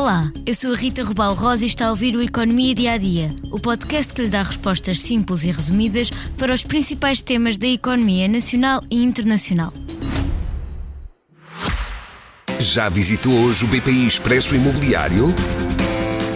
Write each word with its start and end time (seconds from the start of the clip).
Olá, 0.00 0.30
eu 0.46 0.54
sou 0.54 0.72
a 0.72 0.76
Rita 0.76 1.02
Rubal 1.02 1.34
Rosa 1.34 1.64
e 1.64 1.66
está 1.66 1.86
a 1.86 1.90
ouvir 1.90 2.14
o 2.14 2.22
Economia 2.22 2.72
Dia 2.72 2.92
a 2.92 2.96
Dia, 2.96 3.34
o 3.50 3.58
podcast 3.58 4.12
que 4.12 4.22
lhe 4.22 4.28
dá 4.28 4.44
respostas 4.44 5.00
simples 5.00 5.42
e 5.42 5.50
resumidas 5.50 6.08
para 6.36 6.54
os 6.54 6.62
principais 6.62 7.20
temas 7.20 7.58
da 7.58 7.66
economia 7.66 8.28
nacional 8.28 8.80
e 8.88 9.02
internacional. 9.02 9.72
Já 12.60 12.88
visitou 12.88 13.32
hoje 13.40 13.64
o 13.64 13.66
BPI 13.66 14.06
Expresso 14.06 14.54
Imobiliário? 14.54 15.34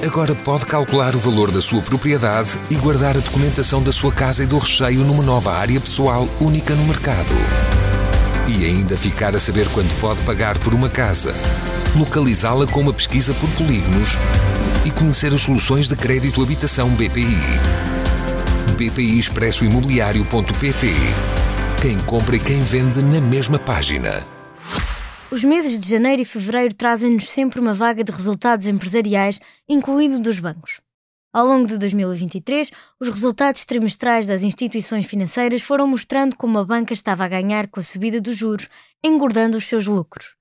Agora 0.05 0.35
pode 0.35 0.67
calcular 0.67 1.15
o 1.15 1.21
valor 1.21 1.53
da 1.53 1.63
sua 1.63 1.81
propriedade 1.83 2.51
e 2.69 2.75
guardar 2.75 3.17
a 3.17 3.21
documentação 3.21 3.81
da 3.81 3.93
sua 3.93 4.11
casa 4.11 4.43
e 4.43 4.47
do 4.47 4.59
recheio 4.59 5.05
numa 5.05 5.23
nova 5.23 5.57
área 5.57 5.81
pessoal 5.81 6.29
única 6.41 6.75
no 6.75 6.85
mercado. 6.85 7.33
E 8.49 8.65
ainda 8.65 8.97
ficar 8.97 9.35
a 9.37 9.41
saber 9.41 9.69
quanto 9.69 9.95
pode 9.97 10.21
pagar 10.23 10.59
por 10.59 10.75
uma 10.75 10.89
casa 10.89 11.35
localizá-la 11.97 12.67
com 12.67 12.81
uma 12.81 12.93
pesquisa 12.93 13.35
por 13.35 13.51
polígonos 13.51 14.11
e 14.85 14.91
conhecer 14.91 15.33
as 15.33 15.43
soluções 15.43 15.89
de 15.89 15.97
crédito 15.97 16.43
habitação 16.43 16.89
BPI. 16.91 17.37
BPI 18.77 19.19
Expresso 19.19 19.65
Imobiliário.pt 19.65 20.87
Quem 21.81 21.99
compra 22.01 22.37
e 22.37 22.41
quem 22.41 22.63
vende 22.63 23.03
na 23.03 23.21
mesma 23.21 23.59
página. 23.59 24.27
Os 25.31 25.45
meses 25.45 25.79
de 25.79 25.89
janeiro 25.89 26.23
e 26.23 26.25
fevereiro 26.25 26.75
trazem-nos 26.75 27.29
sempre 27.29 27.61
uma 27.61 27.75
vaga 27.75 28.05
de 28.05 28.13
resultados 28.13 28.67
empresariais, 28.67 29.41
incluindo 29.69 30.19
dos 30.19 30.39
bancos. 30.39 30.81
Ao 31.33 31.47
longo 31.47 31.67
de 31.67 31.79
2023, 31.79 32.71
os 33.01 33.09
resultados 33.09 33.65
trimestrais 33.65 34.27
das 34.27 34.43
instituições 34.43 35.07
financeiras 35.07 35.63
foram 35.63 35.87
mostrando 35.87 36.37
como 36.37 36.59
a 36.59 36.65
banca 36.65 36.93
estava 36.93 37.25
a 37.25 37.29
ganhar 37.29 37.69
com 37.69 37.81
a 37.81 37.83
subida 37.83 38.21
dos 38.21 38.37
juros, 38.37 38.69
engordando 39.03 39.57
os 39.57 39.67
seus 39.67 39.87
lucros. 39.87 40.35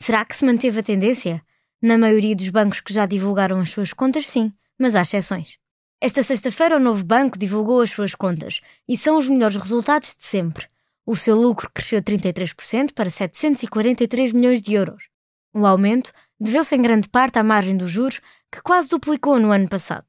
Será 0.00 0.24
que 0.24 0.36
se 0.36 0.44
manteve 0.44 0.78
a 0.78 0.82
tendência? 0.82 1.42
Na 1.82 1.98
maioria 1.98 2.36
dos 2.36 2.48
bancos 2.50 2.80
que 2.80 2.94
já 2.94 3.04
divulgaram 3.04 3.58
as 3.58 3.70
suas 3.70 3.92
contas, 3.92 4.28
sim, 4.28 4.52
mas 4.78 4.94
há 4.94 5.02
exceções. 5.02 5.58
Esta 6.00 6.22
sexta-feira, 6.22 6.76
o 6.76 6.80
novo 6.80 7.04
banco 7.04 7.36
divulgou 7.36 7.80
as 7.80 7.90
suas 7.90 8.14
contas 8.14 8.60
e 8.88 8.96
são 8.96 9.18
os 9.18 9.28
melhores 9.28 9.56
resultados 9.56 10.14
de 10.14 10.22
sempre. 10.22 10.68
O 11.04 11.16
seu 11.16 11.36
lucro 11.36 11.68
cresceu 11.74 12.00
33% 12.00 12.92
para 12.92 13.10
743 13.10 14.32
milhões 14.32 14.62
de 14.62 14.74
euros. 14.74 15.08
O 15.52 15.66
aumento 15.66 16.12
deveu-se 16.38 16.76
em 16.76 16.82
grande 16.82 17.08
parte 17.08 17.40
à 17.40 17.42
margem 17.42 17.76
dos 17.76 17.90
juros, 17.90 18.20
que 18.52 18.62
quase 18.62 18.90
duplicou 18.90 19.40
no 19.40 19.50
ano 19.50 19.68
passado. 19.68 20.06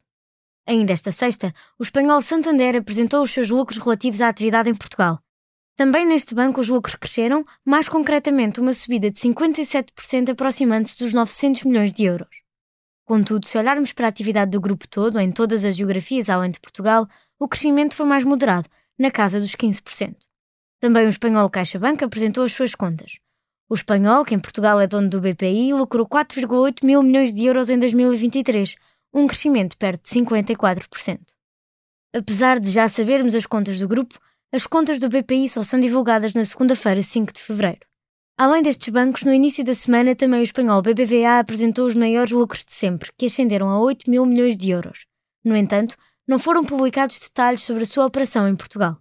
Ainda 0.69 0.93
esta 0.93 1.11
sexta, 1.11 1.53
o 1.79 1.83
espanhol 1.83 2.21
Santander 2.21 2.77
apresentou 2.77 3.23
os 3.23 3.31
seus 3.31 3.49
lucros 3.49 3.79
relativos 3.79 4.21
à 4.21 4.29
atividade 4.29 4.69
em 4.69 4.75
Portugal 4.75 5.19
também 5.79 6.05
neste 6.05 6.35
banco 6.35 6.59
os 6.59 6.67
lucros 6.67 6.95
cresceram, 6.95 7.45
mais 7.63 7.87
concretamente 7.87 8.59
uma 8.59 8.73
subida 8.73 9.09
de 9.09 9.17
57% 9.17 10.29
aproximando-se 10.29 10.97
dos 10.97 11.13
900 11.13 11.63
milhões 11.63 11.93
de 11.93 12.03
euros. 12.03 12.41
Contudo, 13.05 13.45
se 13.45 13.57
olharmos 13.57 13.93
para 13.93 14.05
a 14.05 14.09
atividade 14.09 14.51
do 14.51 14.59
grupo 14.59 14.85
todo, 14.89 15.17
em 15.17 15.31
todas 15.31 15.63
as 15.63 15.77
geografias 15.77 16.29
além 16.29 16.51
de 16.51 16.59
Portugal, 16.59 17.07
o 17.39 17.47
crescimento 17.47 17.95
foi 17.95 18.05
mais 18.05 18.25
moderado, 18.25 18.67
na 18.99 19.09
casa 19.09 19.39
dos 19.39 19.55
15%. 19.55 20.17
Também 20.81 21.05
o 21.05 21.09
espanhol 21.09 21.49
CaixaBank 21.49 22.03
apresentou 22.03 22.43
as 22.43 22.51
suas 22.51 22.75
contas. 22.75 23.17
O 23.69 23.73
espanhol, 23.73 24.25
que 24.25 24.35
em 24.35 24.39
Portugal 24.39 24.81
é 24.81 24.85
dono 24.85 25.09
do 25.09 25.21
BPI, 25.21 25.71
lucrou 25.71 26.05
4,8 26.05 26.85
mil 26.85 27.01
milhões 27.01 27.31
de 27.31 27.45
euros 27.45 27.69
em 27.69 27.79
2023, 27.79 28.75
um 29.13 29.27
crescimento 29.27 29.77
perto 29.77 30.03
de 30.03 30.09
54%. 30.09 31.19
Apesar 32.13 32.59
de 32.59 32.69
já 32.71 32.87
sabermos 32.87 33.35
as 33.35 33.45
contas 33.45 33.79
do 33.79 33.87
grupo, 33.87 34.19
as 34.51 34.65
contas 34.65 34.99
do 34.99 35.09
BPI 35.09 35.47
só 35.47 35.61
são 35.63 35.79
divulgadas 35.79 36.33
na 36.33 36.43
segunda-feira, 36.43 37.03
5 37.03 37.33
de 37.33 37.41
fevereiro. 37.41 37.81
Além 38.37 38.61
destes 38.61 38.89
bancos, 38.89 39.23
no 39.23 39.33
início 39.33 39.63
da 39.63 39.75
semana 39.75 40.15
também 40.15 40.39
o 40.39 40.43
espanhol 40.43 40.81
BBVA 40.81 41.39
apresentou 41.39 41.85
os 41.85 41.93
maiores 41.93 42.31
lucros 42.31 42.63
de 42.63 42.73
sempre, 42.73 43.11
que 43.17 43.25
ascenderam 43.25 43.69
a 43.69 43.79
8 43.79 44.09
mil 44.09 44.25
milhões 44.25 44.55
de 44.55 44.71
euros. 44.71 45.05
No 45.43 45.55
entanto, 45.55 45.95
não 46.27 46.39
foram 46.39 46.63
publicados 46.63 47.19
detalhes 47.19 47.61
sobre 47.61 47.83
a 47.83 47.85
sua 47.85 48.05
operação 48.05 48.47
em 48.47 48.55
Portugal. 48.55 48.97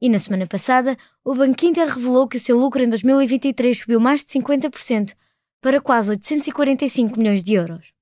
E 0.00 0.08
na 0.08 0.18
semana 0.18 0.46
passada, 0.46 0.98
o 1.24 1.34
Banco 1.34 1.64
Inter 1.64 1.88
revelou 1.88 2.28
que 2.28 2.36
o 2.36 2.40
seu 2.40 2.58
lucro 2.58 2.82
em 2.82 2.88
2023 2.88 3.78
subiu 3.78 3.98
mais 3.98 4.24
de 4.24 4.32
50% 4.32 5.14
para 5.62 5.80
quase 5.80 6.10
845 6.10 7.18
milhões 7.18 7.42
de 7.42 7.54
euros. 7.54 7.93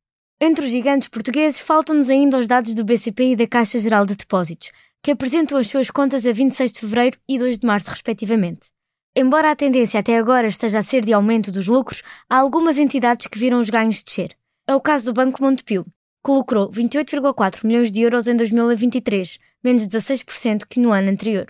Entre 0.44 0.64
os 0.64 0.72
gigantes 0.72 1.06
portugueses, 1.06 1.60
faltam-nos 1.60 2.10
ainda 2.10 2.36
os 2.36 2.48
dados 2.48 2.74
do 2.74 2.84
BCP 2.84 3.30
e 3.30 3.36
da 3.36 3.46
Caixa 3.46 3.78
Geral 3.78 4.04
de 4.04 4.16
Depósitos, 4.16 4.72
que 5.00 5.12
apresentam 5.12 5.56
as 5.56 5.68
suas 5.68 5.88
contas 5.88 6.26
a 6.26 6.32
26 6.32 6.72
de 6.72 6.80
fevereiro 6.80 7.16
e 7.28 7.38
2 7.38 7.60
de 7.60 7.64
março, 7.64 7.88
respectivamente. 7.88 8.66
Embora 9.14 9.52
a 9.52 9.54
tendência 9.54 10.00
até 10.00 10.18
agora 10.18 10.48
esteja 10.48 10.80
a 10.80 10.82
ser 10.82 11.04
de 11.04 11.12
aumento 11.12 11.52
dos 11.52 11.68
lucros, 11.68 12.02
há 12.28 12.38
algumas 12.38 12.76
entidades 12.76 13.28
que 13.28 13.38
viram 13.38 13.60
os 13.60 13.70
ganhos 13.70 14.02
descer. 14.02 14.36
É 14.66 14.74
o 14.74 14.80
caso 14.80 15.04
do 15.04 15.12
Banco 15.12 15.40
Montepio, 15.40 15.86
que 16.26 16.32
lucrou 16.32 16.68
28,4 16.72 17.64
milhões 17.64 17.92
de 17.92 18.00
euros 18.00 18.26
em 18.26 18.34
2023, 18.34 19.38
menos 19.62 19.86
16% 19.86 20.62
que 20.68 20.80
no 20.80 20.90
ano 20.90 21.08
anterior. 21.08 21.46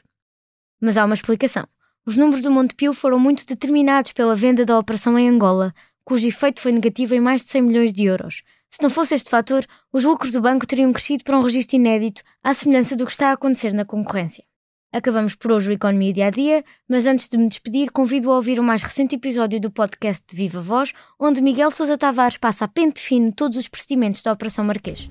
Mas 0.78 0.98
há 0.98 1.06
uma 1.06 1.14
explicação. 1.14 1.66
Os 2.04 2.18
números 2.18 2.42
do 2.42 2.50
Montepio 2.50 2.92
foram 2.92 3.18
muito 3.18 3.46
determinados 3.46 4.12
pela 4.12 4.36
venda 4.36 4.66
da 4.66 4.78
operação 4.78 5.18
em 5.18 5.30
Angola, 5.30 5.72
cujo 6.04 6.26
efeito 6.26 6.60
foi 6.60 6.72
negativo 6.72 7.14
em 7.14 7.20
mais 7.20 7.44
de 7.44 7.50
100 7.50 7.62
milhões 7.62 7.92
de 7.92 8.04
euros, 8.04 8.42
se 8.72 8.82
não 8.82 8.88
fosse 8.88 9.14
este 9.14 9.28
fator, 9.28 9.66
os 9.92 10.02
lucros 10.02 10.32
do 10.32 10.40
banco 10.40 10.66
teriam 10.66 10.94
crescido 10.94 11.24
para 11.24 11.38
um 11.38 11.42
registro 11.42 11.76
inédito, 11.76 12.22
à 12.42 12.54
semelhança 12.54 12.96
do 12.96 13.04
que 13.04 13.12
está 13.12 13.28
a 13.28 13.32
acontecer 13.32 13.74
na 13.74 13.84
concorrência. 13.84 14.42
Acabamos 14.90 15.34
por 15.34 15.52
hoje 15.52 15.68
o 15.68 15.72
Economia 15.72 16.10
Dia 16.10 16.28
a 16.28 16.30
Dia, 16.30 16.64
mas 16.88 17.04
antes 17.04 17.28
de 17.28 17.36
me 17.36 17.50
despedir, 17.50 17.90
convido 17.90 18.32
a 18.32 18.36
ouvir 18.36 18.58
o 18.58 18.62
mais 18.62 18.82
recente 18.82 19.14
episódio 19.14 19.60
do 19.60 19.70
podcast 19.70 20.24
de 20.26 20.34
Viva 20.34 20.62
Voz, 20.62 20.94
onde 21.20 21.42
Miguel 21.42 21.70
Sousa 21.70 21.98
Tavares 21.98 22.38
passa 22.38 22.64
a 22.64 22.68
pente 22.68 22.98
fino 22.98 23.30
todos 23.30 23.58
os 23.58 23.68
procedimentos 23.68 24.22
da 24.22 24.32
Operação 24.32 24.64
Marquês. 24.64 25.10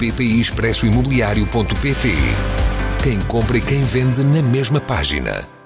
BPI 0.00 0.40
Expresso 0.40 0.86
Imobiliário.pt 0.86 2.08
quem 3.02 3.18
compra 3.20 3.56
e 3.56 3.60
quem 3.60 3.82
vende 3.82 4.22
na 4.22 4.42
mesma 4.42 4.80
página. 4.80 5.59